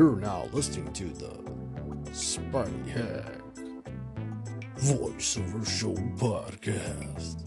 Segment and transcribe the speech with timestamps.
[0.00, 1.28] You're now listening to the
[2.12, 3.42] Spidey Hack
[4.78, 7.46] Voiceover Show Podcast.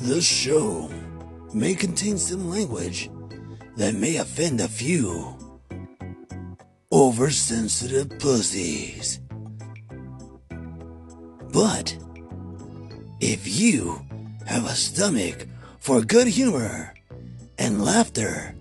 [0.00, 0.90] This show
[1.52, 3.08] may contain some language
[3.76, 5.38] that may offend a few
[6.90, 9.20] oversensitive pussies.
[11.52, 11.96] But
[13.20, 14.04] if you
[14.44, 15.46] have a stomach
[15.78, 16.94] for good humor
[17.58, 18.56] and laughter,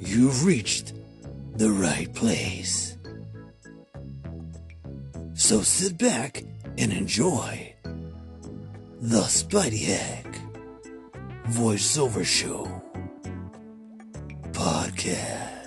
[0.00, 0.94] you've reached
[1.58, 2.96] the right place.
[5.34, 6.44] So sit back
[6.78, 7.74] and enjoy
[9.00, 10.38] the Spidey Hack
[11.48, 12.70] Voiceover Show
[14.52, 15.57] Podcast.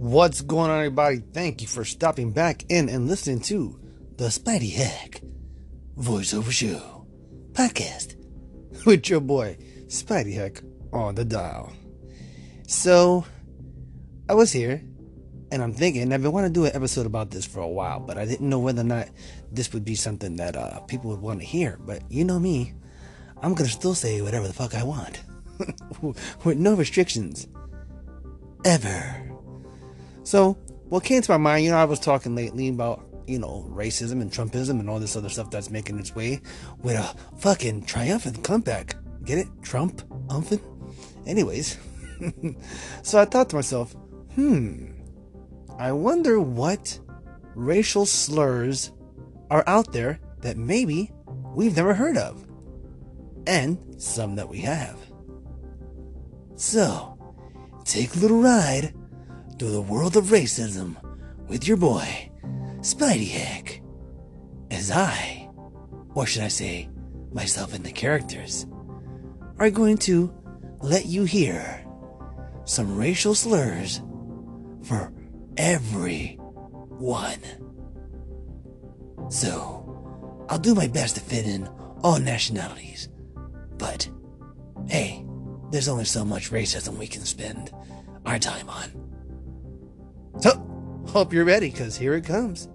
[0.00, 1.18] What's going on, everybody?
[1.18, 3.78] Thank you for stopping back in and listening to
[4.16, 5.20] the Spidey Hack
[5.98, 7.06] Voiceover Show
[7.52, 8.16] podcast
[8.86, 11.70] with your boy Spidey Hack on the dial.
[12.66, 13.26] So,
[14.26, 14.82] I was here
[15.52, 18.00] and I'm thinking I've been wanting to do an episode about this for a while,
[18.00, 19.10] but I didn't know whether or not
[19.52, 21.78] this would be something that uh, people would want to hear.
[21.78, 22.72] But you know me,
[23.42, 25.20] I'm gonna still say whatever the fuck I want
[26.42, 27.48] with no restrictions
[28.64, 29.29] ever.
[30.22, 30.54] So,
[30.88, 34.20] what came to my mind, you know, I was talking lately about, you know, racism
[34.20, 36.40] and Trumpism and all this other stuff that's making its way
[36.82, 38.96] with a fucking triumphant comeback.
[39.24, 39.48] Get it?
[39.62, 40.02] Trump?
[40.28, 40.62] Umphant?
[41.26, 41.78] Anyways.
[43.02, 43.94] so I thought to myself,
[44.34, 44.86] hmm,
[45.78, 46.98] I wonder what
[47.54, 48.92] racial slurs
[49.50, 51.10] are out there that maybe
[51.54, 52.46] we've never heard of.
[53.46, 54.98] And some that we have.
[56.56, 57.18] So,
[57.84, 58.92] take a little ride
[59.60, 60.96] through the world of racism
[61.46, 62.30] with your boy,
[62.78, 63.82] Spidey Hack.
[64.70, 65.50] As I,
[66.14, 66.88] or should I say,
[67.30, 68.64] myself and the characters,
[69.58, 70.32] are going to
[70.80, 71.84] let you hear
[72.64, 74.00] some racial slurs
[74.82, 75.12] for
[75.58, 77.42] everyone.
[79.28, 81.68] So, I'll do my best to fit in
[82.02, 83.10] all nationalities.
[83.76, 84.08] But,
[84.88, 85.22] hey,
[85.70, 87.70] there's only so much racism we can spend
[88.24, 88.99] our time on.
[90.42, 90.56] So,
[91.08, 92.68] hope you're ready, because here it comes.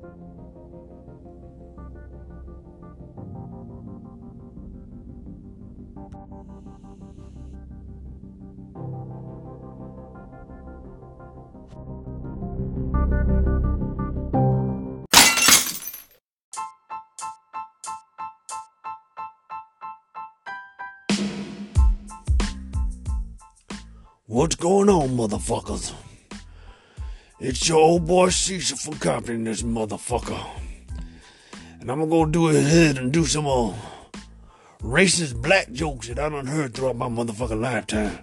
[24.27, 25.93] What's going on, motherfuckers?
[27.47, 30.43] It's your old boy Caesar from Compton, this motherfucker.
[31.79, 33.71] And I'm gonna go do ahead and do some uh,
[34.81, 38.17] racist black jokes that I done heard throughout my motherfucking lifetime.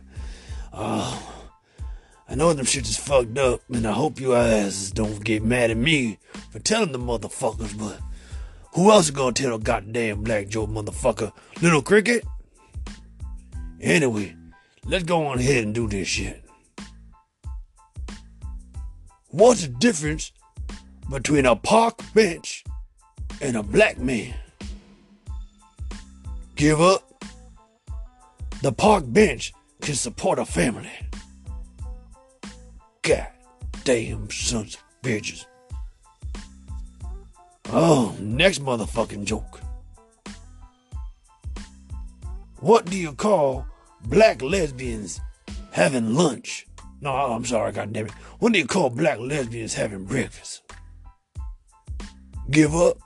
[0.73, 1.17] Uh,
[2.29, 5.71] I know them shits is fucked up, and I hope you asses don't get mad
[5.71, 6.19] at me
[6.51, 8.01] for telling the motherfuckers, but
[8.75, 11.31] who else is gonna tell a goddamn black joke, motherfucker?
[11.63, 12.25] Little Cricket?
[13.81, 14.35] Anyway,
[14.85, 16.43] let's go on ahead and do this shit.
[19.33, 20.31] What's the difference
[21.11, 22.65] between a park bench
[23.41, 24.35] and a black man?
[26.55, 27.25] Give up.
[28.61, 30.93] The park bench can support a family.
[33.01, 33.27] God
[33.85, 35.47] damn sons of bitches.
[37.71, 39.61] Oh, next motherfucking joke.
[42.61, 43.67] What do you call
[44.05, 45.23] black lesbians
[45.71, 46.67] having lunch?
[47.03, 48.13] No, I'm sorry, goddamn it.
[48.39, 50.63] What do you call black lesbians having breakfast?
[52.49, 52.97] Give up?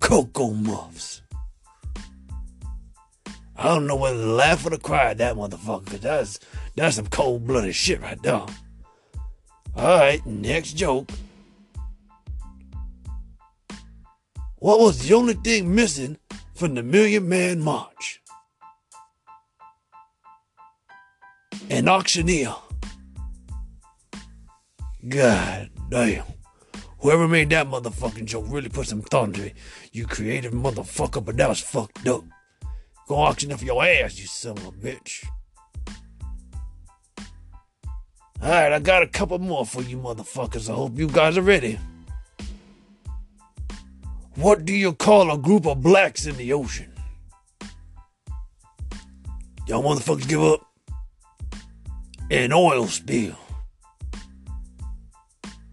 [0.00, 1.20] Cocoa Muffs.
[3.58, 6.40] I don't know whether to laugh or to cry at that motherfucker, because that's,
[6.76, 8.46] that's some cold blooded shit right there.
[9.76, 11.10] Alright, next joke.
[14.58, 16.16] What was the only thing missing
[16.54, 18.22] from the Million Man March?
[21.68, 22.54] An auctioneer.
[25.08, 26.24] God damn.
[27.00, 29.54] Whoever made that motherfucking joke really put some thought into it.
[29.92, 32.24] You creative motherfucker, but that was fucked up.
[33.08, 35.24] Go auction off your ass, you son of a bitch.
[38.42, 40.70] Alright, I got a couple more for you motherfuckers.
[40.70, 41.78] I hope you guys are ready.
[44.36, 46.92] What do you call a group of blacks in the ocean?
[49.66, 50.60] Y'all motherfuckers give up?
[52.30, 53.36] An oil spill.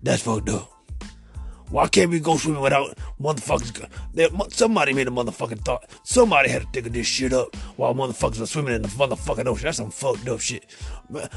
[0.04, 0.70] That's fucked up.
[1.70, 4.54] Why can't we go swimming without motherfuckers?
[4.54, 5.90] Somebody made a motherfucking thought.
[6.04, 9.48] Somebody had to think of this shit up while motherfuckers are swimming in the motherfucking
[9.48, 9.66] ocean.
[9.66, 10.68] That's some fucked up shit.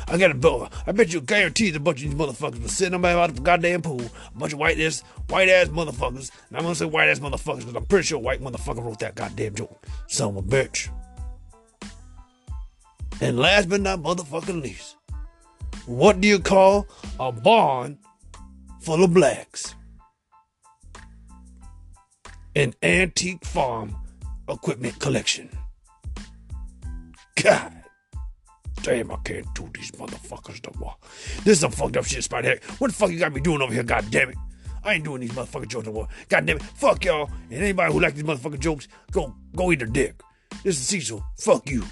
[0.09, 2.93] I got I bet I bet you guarantee a bunch of these motherfuckers were sitting
[2.93, 4.03] about the goddamn pool.
[4.03, 6.31] A bunch of white ass, white ass motherfuckers.
[6.51, 9.15] And I'm gonna say white ass motherfuckers because I'm pretty sure white motherfucker wrote that
[9.15, 9.87] goddamn joke.
[10.09, 10.91] Son of a bitch.
[13.23, 14.96] And last but not motherfucking least,
[15.87, 16.87] what do you call
[17.19, 17.99] a barn
[18.81, 19.75] full of blacks?
[22.55, 23.97] An antique farm
[24.49, 25.51] equipment collection.
[27.43, 27.73] God
[28.83, 30.95] damn, I can't do these motherfuckers no more.
[31.45, 32.59] This is some fucked up shit, Spider.
[32.79, 34.37] What the fuck you got me doing over here, god damn it?
[34.85, 36.09] I ain't doing these motherfucking jokes no more.
[36.29, 36.63] God damn it.
[36.63, 37.29] Fuck y'all.
[37.51, 40.23] And anybody who like these motherfucking jokes, go go eat their dick.
[40.63, 41.25] This is Cecil.
[41.39, 41.83] Fuck you.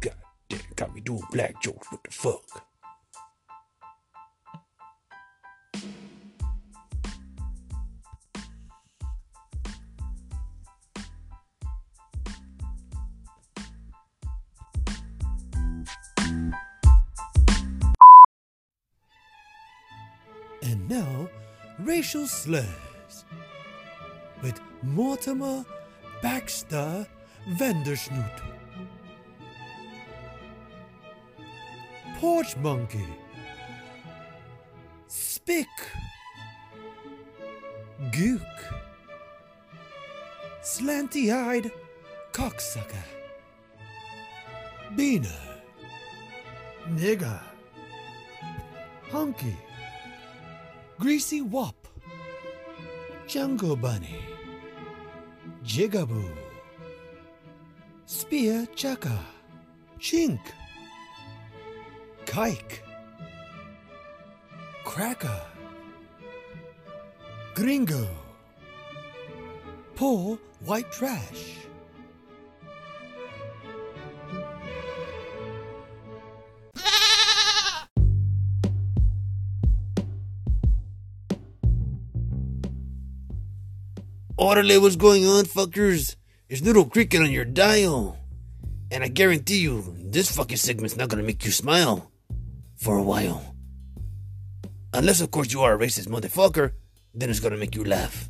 [0.00, 0.14] God
[0.48, 1.86] damn, got me doing black jokes.
[1.90, 2.66] What the fuck?
[20.68, 21.28] And now,
[21.78, 23.24] racial slurs
[24.42, 25.64] with Mortimer
[26.22, 27.06] Baxter
[27.50, 28.40] Vandersnoot.
[32.18, 33.06] Porch Monkey.
[35.06, 35.68] Spick.
[38.10, 38.56] Gook.
[40.62, 41.70] Slanty eyed
[42.32, 43.06] cocksucker.
[44.96, 45.60] Beaner.
[46.88, 47.40] Nigger.
[49.12, 49.56] Hunky.
[50.98, 51.88] Greasy Wop,
[53.26, 54.18] Jungle Bunny,
[55.62, 56.32] Jigaboo,
[58.06, 59.20] Spear Chaka,
[60.00, 60.40] Chink,
[62.24, 62.80] Kike,
[64.84, 65.42] Cracker,
[67.54, 68.08] Gringo,
[69.96, 71.65] Poor White Trash.
[84.46, 86.14] Orderly, what's going on, fuckers?
[86.46, 88.16] There's little cricket on your dial.
[88.92, 92.12] And I guarantee you, this fucking segment's not gonna make you smile.
[92.76, 93.56] For a while.
[94.94, 96.74] Unless, of course, you are a racist motherfucker,
[97.12, 98.28] then it's gonna make you laugh.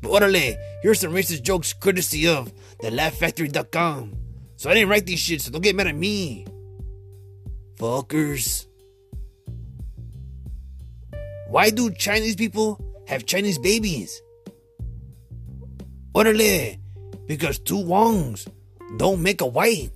[0.00, 4.16] But orderly, here's some racist jokes courtesy of the laughfactory.com.
[4.56, 6.44] So I didn't write these shit, so don't get mad at me.
[7.76, 8.66] Fuckers.
[11.46, 14.20] Why do Chinese people have Chinese babies?
[16.14, 16.78] Orderly,
[17.26, 18.46] because two Wongs
[18.98, 19.90] don't make a white.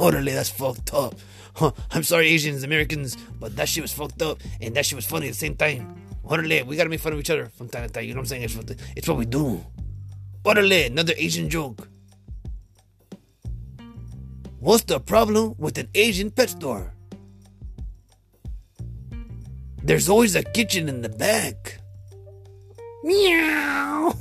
[0.00, 1.14] Orderly, that's fucked up.
[1.54, 5.06] Huh, I'm sorry, Asians, Americans, but that shit was fucked up and that shit was
[5.06, 5.94] funny at the same time.
[6.24, 8.04] Orderly, we gotta make fun of each other from time to time.
[8.04, 8.42] You know what I'm saying?
[8.42, 9.64] It's what, it's what we do.
[10.44, 11.88] Orderly, another Asian joke.
[14.58, 16.94] What's the problem with an Asian pet store?
[19.82, 21.78] There's always a kitchen in the back.
[23.04, 24.14] Meow.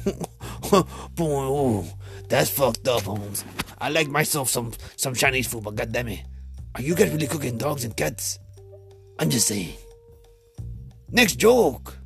[1.15, 1.85] Boy,
[2.27, 3.45] that's fucked up, Holmes.
[3.79, 6.23] I like myself some some Chinese food, but goddamn it,
[6.75, 8.39] are you guys really cooking dogs and cats?
[9.19, 9.75] I'm just saying.
[11.11, 11.97] Next joke.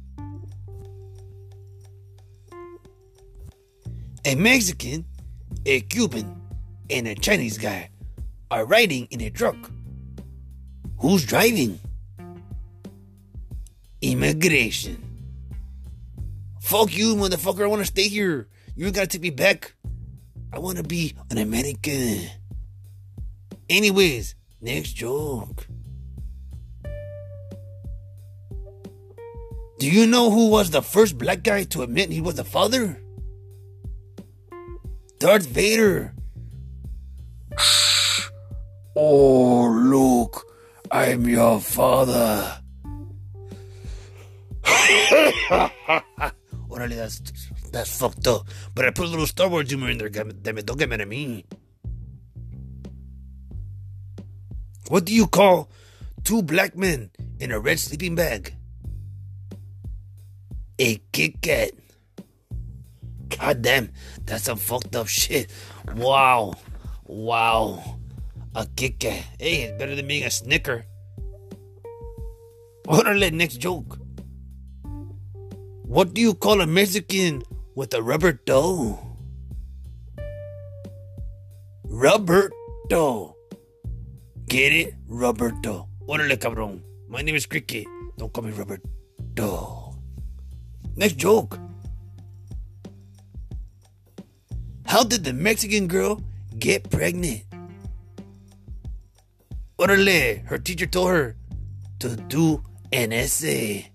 [4.25, 5.03] A Mexican,
[5.65, 6.39] a Cuban,
[6.91, 7.89] and a Chinese guy
[8.51, 9.57] are riding in a truck.
[11.00, 11.79] Who's driving?
[14.03, 15.07] Immigration.
[16.68, 17.64] Fuck you, motherfucker.
[17.64, 18.50] I want to stay here.
[18.76, 19.74] You gotta take me back.
[20.52, 22.28] I want to be an American.
[23.70, 25.66] Anyways, next joke.
[29.80, 33.02] Do you know who was the first black guy to admit he was a father?
[35.20, 36.14] Darth Vader.
[38.94, 40.46] oh, look,
[40.92, 42.60] I'm your father.
[46.77, 47.19] Orale, that's
[47.72, 48.48] that's fucked up.
[48.75, 50.65] But I put a little Star Wars humor in there, damn it.
[50.65, 51.46] Don't get mad at me.
[54.89, 55.69] What do you call
[56.24, 58.53] two black men in a red sleeping bag?
[60.79, 61.72] A Kit Kat.
[63.38, 63.91] God damn,
[64.25, 65.51] that's some fucked up shit.
[65.96, 66.53] Wow.
[67.05, 67.98] Wow.
[68.55, 69.25] A Kit Kat.
[69.39, 70.86] Hey, it's better than being a Snicker.
[72.88, 73.97] Orale, next joke.
[75.88, 78.38] What do you call a Mexican with a rubber?
[81.86, 82.51] Rubber
[82.89, 83.38] dough.
[84.48, 84.96] Get it?
[85.08, 85.88] Rubber dough.
[86.06, 86.82] Órale, cabrón.
[87.08, 87.88] My name is Cricket.
[88.17, 88.51] Don't call me
[89.34, 89.96] Dough.
[90.98, 91.58] Next joke.
[94.86, 96.22] How did the Mexican girl
[96.60, 97.44] get pregnant?
[99.79, 101.38] Orale, her teacher told her
[102.00, 103.89] to do an essay.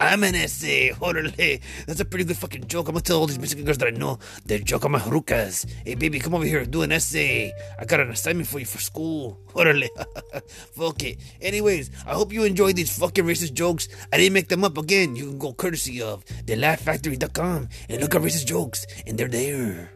[0.00, 0.90] I'm an essay.
[0.90, 1.60] Orale.
[1.86, 2.88] That's a pretty good fucking joke.
[2.88, 5.68] I'm gonna tell all these Mexican girls that I know they joke on my harukas.
[5.84, 7.52] Hey, baby, come over here do an essay.
[7.78, 9.40] I got an assignment for you for school.
[9.54, 9.88] Orale.
[10.76, 11.18] Fuck it.
[11.40, 13.88] Anyways, I hope you enjoyed these fucking racist jokes.
[14.12, 15.16] I didn't make them up again.
[15.16, 19.90] You can go courtesy of thelaughfactory.com and look at racist jokes, and they're there.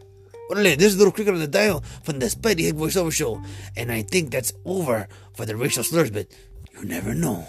[0.51, 3.41] Orale, this is Little Cricket on the Dial from the Spidey Hack Voiceover Show,
[3.77, 6.27] and I think that's over for the racial slurs, but
[6.73, 7.47] you never know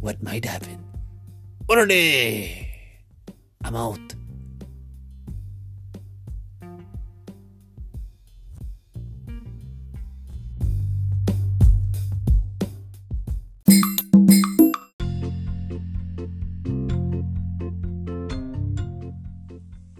[0.00, 0.89] what might happen.
[1.70, 2.66] Orale!
[3.62, 4.00] I'm out.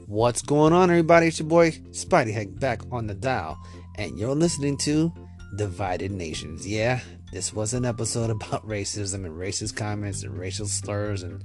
[0.08, 1.28] What's going on, everybody?
[1.28, 3.56] It's your boy Spidey Hack back on the dial,
[3.94, 5.12] and you're listening to
[5.54, 6.66] Divided Nations.
[6.66, 6.98] Yeah,
[7.32, 11.44] this was an episode about racism and racist comments and racial slurs and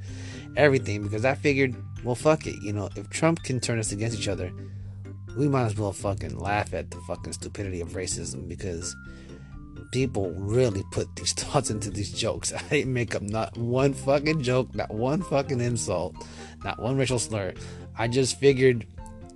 [0.56, 2.56] everything because I figured, well, fuck it.
[2.62, 4.52] You know, if Trump can turn us against each other,
[5.38, 8.96] we might as well fucking laugh at the fucking stupidity of racism because
[9.92, 12.54] people really put these thoughts into these jokes.
[12.54, 16.16] I didn't make up not one fucking joke, not one fucking insult,
[16.64, 17.54] not one racial slur.
[17.98, 18.86] I just figured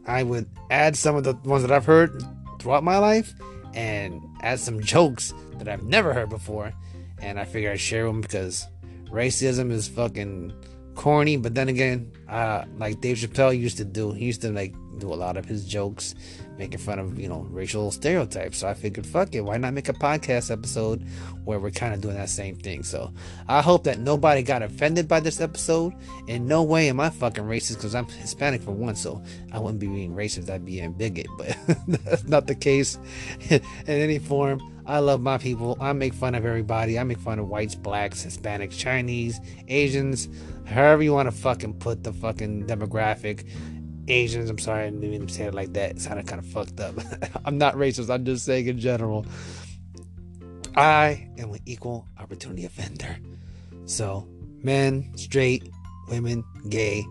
[0.05, 2.23] I would add some of the ones that I've heard
[2.59, 3.33] throughout my life
[3.73, 6.73] and add some jokes that I've never heard before.
[7.21, 8.67] And I figured I'd share them because
[9.11, 10.53] racism is fucking
[10.95, 11.37] corny.
[11.37, 15.13] But then again, uh, like Dave Chappelle used to do, he used to like do
[15.13, 16.15] a lot of his jokes
[16.57, 18.59] making fun of, you know, racial stereotypes.
[18.59, 21.03] So I figured, fuck it, why not make a podcast episode
[21.45, 22.83] where we're kind of doing that same thing?
[22.83, 23.13] So
[23.47, 25.93] I hope that nobody got offended by this episode.
[26.27, 29.79] In no way am I fucking racist because I'm Hispanic for one, so I wouldn't
[29.79, 31.27] be being racist, I'd be being bigot.
[31.37, 32.99] But that's not the case
[33.49, 34.61] in any form.
[34.89, 35.77] I love my people.
[35.79, 36.97] I make fun of everybody.
[36.97, 40.27] I make fun of whites, blacks, Hispanics, Chinese, Asians,
[40.65, 43.47] however you want to fucking put the fucking demographic.
[44.09, 45.91] Asians, I'm sorry, I didn't even say it like that.
[45.91, 46.95] It sounded kind of fucked up.
[47.45, 49.25] I'm not racist, I'm just saying in general.
[50.75, 53.17] I am an equal opportunity offender.
[53.85, 54.27] So,
[54.63, 55.69] men, straight,
[56.09, 57.05] women, gay,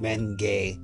[0.00, 0.78] men, gay.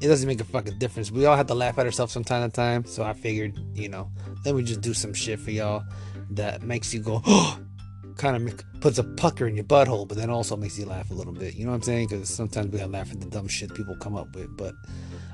[0.00, 1.10] It doesn't make a fucking difference.
[1.10, 2.84] We all have to laugh at ourselves from time to time.
[2.84, 4.10] So I figured, you know,
[4.44, 5.82] let me just do some shit for y'all
[6.30, 7.60] that makes you go, oh,
[8.18, 11.14] kind of puts a pucker in your butthole, but then also makes you laugh a
[11.14, 11.54] little bit.
[11.54, 12.08] You know what I'm saying?
[12.08, 14.54] Because sometimes we gotta laugh at the dumb shit people come up with.
[14.56, 14.74] But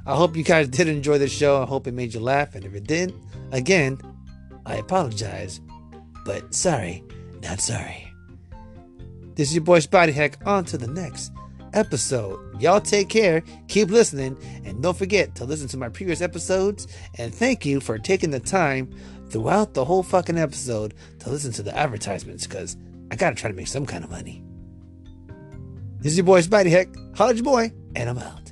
[0.06, 1.62] I hope you guys did enjoy the show.
[1.62, 2.54] I hope it made you laugh.
[2.54, 3.16] And if it didn't,
[3.52, 3.98] again,
[4.66, 5.60] I apologize.
[6.24, 7.02] But sorry,
[7.42, 8.12] not sorry.
[9.34, 10.38] This is your boy Spidey Hack.
[10.46, 11.32] On to the next
[11.72, 12.38] episode.
[12.60, 16.86] Y'all take care, keep listening, and don't forget to listen to my previous episodes.
[17.18, 18.94] And thank you for taking the time
[19.34, 22.76] throughout the whole fucking episode to listen to the advertisements because
[23.10, 24.44] I gotta try to make some kind of money.
[25.98, 26.86] This is your boy Spidey Hack.
[27.18, 28.43] Your boy, and I'm out.